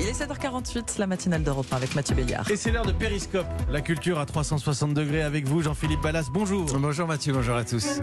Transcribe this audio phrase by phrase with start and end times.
[0.00, 2.48] Il est 7h48, la matinale d'Europe 1 avec Mathieu Béliard.
[2.48, 6.26] Et c'est l'heure de Périscope, la culture à 360 degrés avec vous, Jean-Philippe Ballas.
[6.32, 6.66] Bonjour.
[6.78, 8.00] Bonjour Mathieu, bonjour à tous.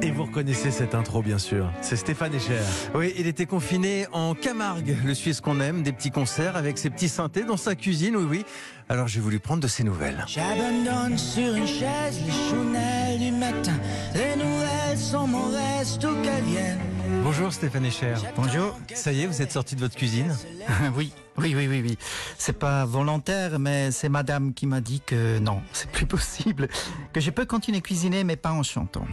[0.00, 1.72] Et vous reconnaissez cette intro, bien sûr.
[1.80, 2.60] C'est Stéphane Echer.
[2.94, 6.90] Oui, il était confiné en Camargue, le Suisse qu'on aime, des petits concerts avec ses
[6.90, 8.44] petits synthés dans sa cuisine, oui, oui.
[8.88, 10.24] Alors j'ai voulu prendre de ses nouvelles.
[10.28, 13.74] J'abandonne sur une chaise les chounelles du matin.
[14.14, 16.93] Les nouvelles sont mon reste où qu'elles viennent.
[17.22, 18.14] Bonjour Stéphane Echer.
[18.36, 18.78] Bonjour.
[18.94, 20.34] Ça y est, vous êtes sorti de votre cuisine
[20.96, 21.98] oui, oui, oui, oui, oui.
[22.38, 26.68] C'est pas volontaire, mais c'est madame qui m'a dit que non, c'est plus possible.
[27.12, 29.06] Que je peux continuer à cuisiner, mais pas en chantant.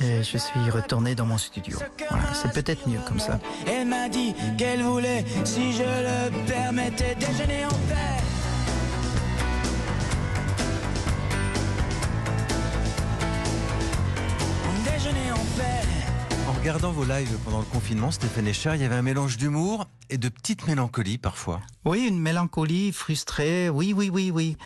[0.00, 1.78] Et je suis retourné dans mon studio.
[2.10, 3.38] Voilà, c'est peut-être mieux comme ça.
[3.66, 8.35] Elle m'a dit qu'elle voulait, si je le permettais, déjeuner en paix.
[16.66, 20.18] Regardant vos lives pendant le confinement, Stéphane Echer, il y avait un mélange d'humour et
[20.18, 21.60] de petite mélancolie parfois.
[21.84, 23.68] Oui, une mélancolie frustrée.
[23.68, 24.56] Oui, oui, oui, oui.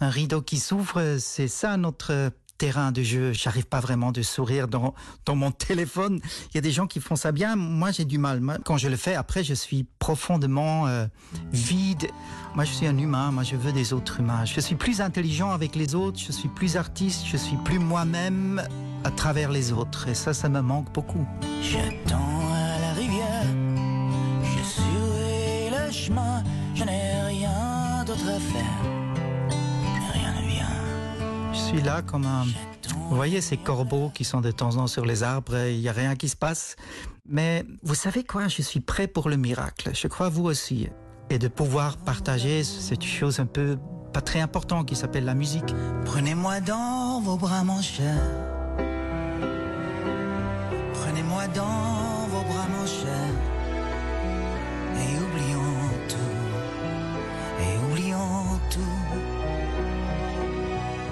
[0.00, 3.32] Un rideau qui s'ouvre, c'est ça notre terrain de jeu.
[3.32, 4.92] J'arrive pas vraiment de sourire dans,
[5.34, 6.20] mon téléphone.
[6.50, 7.56] Il y a des gens qui font ça bien.
[7.56, 8.42] Moi, j'ai du mal.
[8.66, 11.06] Quand je le fais, après, je suis profondément euh,
[11.52, 12.06] vide.
[12.54, 13.30] Moi, je suis un humain.
[13.30, 14.44] Moi, je veux des autres humains.
[14.44, 16.18] Je suis plus intelligent avec les autres.
[16.18, 17.24] Je suis plus artiste.
[17.24, 18.62] Je suis plus moi-même
[19.06, 20.08] à travers les autres.
[20.08, 21.24] Et ça, ça me manque beaucoup.
[21.62, 23.46] J'attends à la rivière,
[24.42, 26.42] je suis le chemin,
[26.74, 28.76] je n'ai rien d'autre à faire.
[30.12, 31.52] Rien ne vient.
[31.52, 32.46] Je suis là comme un...
[33.08, 35.80] Vous voyez ces corbeaux qui sont de temps en temps sur les arbres, et il
[35.80, 36.74] n'y a rien qui se passe.
[37.28, 39.90] Mais vous savez quoi, je suis prêt pour le miracle.
[39.94, 40.88] Je crois vous aussi.
[41.30, 43.78] Et de pouvoir partager cette chose un peu
[44.12, 45.72] pas très importante qui s'appelle la musique.
[46.04, 48.16] Prenez-moi dans vos bras, mon cher.
[51.54, 53.30] Dans vos bras, mon cher.
[54.96, 56.36] Et oublions tout.
[57.60, 58.96] Et oublions tout.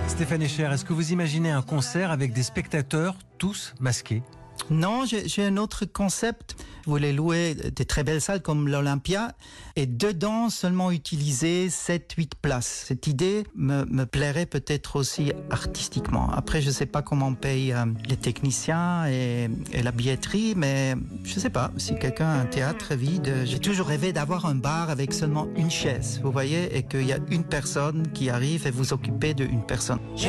[0.09, 4.23] Stéphane Echer, est-ce que vous imaginez un concert avec des spectateurs tous masqués?
[4.71, 6.57] Non, j'ai un autre concept.
[6.85, 9.33] Vous voulez louer des très belles salles comme l'Olympia
[9.77, 12.85] et dedans seulement utiliser 7-8 places.
[12.89, 16.31] Cette idée me, plairait peut-être aussi artistiquement.
[16.31, 20.55] Après, je ne sais pas comment on paye euh, les techniciens et, et la billetterie,
[20.57, 20.95] mais
[21.25, 21.71] je ne sais pas.
[21.79, 25.71] Si quelqu'un a un théâtre vide, j'ai toujours rêvé d'avoir un bar avec seulement une
[25.71, 29.65] chaise, vous voyez, et qu'il y a une personne qui arrive et vous occupez d'une
[29.65, 29.99] personne.
[30.17, 30.29] Je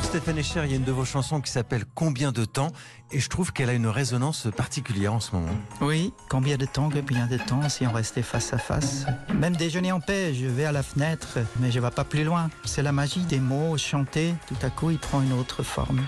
[0.00, 2.72] Alors Stéphane Echer, il y a une de vos chansons qui s'appelle Combien de temps
[3.12, 5.52] Et je trouve qu'elle a une résonance particulière en ce moment.
[5.82, 9.04] Oui, combien de temps, combien de temps si on restait face à face?
[9.34, 12.24] Même déjeuner en paix, je vais à la fenêtre, mais je ne vais pas plus
[12.24, 12.48] loin.
[12.64, 16.00] C'est la magie des mots chantés, tout à coup il prend une autre forme.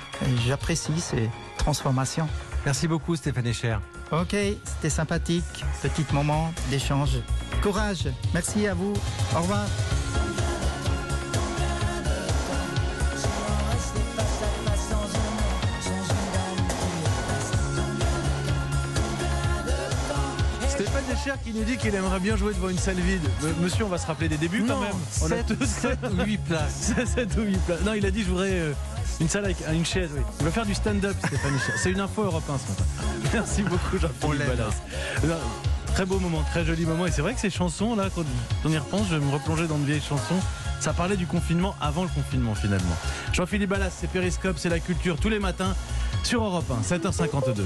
[0.47, 1.29] J'apprécie ces
[1.59, 2.29] transformations.
[2.65, 3.77] Merci beaucoup Stéphane Echer.
[4.11, 7.19] Ok, c'était sympathique, petit moment d'échange.
[7.63, 8.95] Courage, merci à vous,
[9.37, 9.67] au revoir.
[20.72, 23.21] Stéphane Echer qui nous dit qu'il aimerait bien jouer devant une salle vide.
[23.60, 24.93] Monsieur, on va se rappeler des débuts quand même.
[25.22, 26.93] On a sept- tous sept ou huit places.
[27.15, 27.81] 7 ou 8 places.
[27.84, 28.72] Non, il a dit je voudrais euh,
[29.21, 30.11] une salle avec une chaise.
[30.15, 30.22] Oui.
[30.41, 31.72] Il va faire du stand-up, Stéphane Echer.
[31.77, 32.84] C'est une info européen ce matin.
[33.34, 33.99] Merci beaucoup.
[35.27, 35.34] Non,
[35.94, 37.05] Très beau moment, très joli moment.
[37.06, 38.22] Et c'est vrai que ces chansons, là, quand
[38.65, 40.41] on y repense, je vais me replonger dans de vieilles chansons.
[40.81, 42.97] Ça parlait du confinement avant le confinement, finalement.
[43.34, 45.77] Jean-Philippe Ballas, c'est Périscope, c'est la culture tous les matins
[46.25, 47.62] sur Europe 1, 7h52.